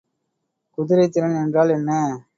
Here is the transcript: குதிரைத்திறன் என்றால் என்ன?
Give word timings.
குதிரைத்திறன் 0.77 1.37
என்றால் 1.43 1.69
என்ன? 1.69 1.91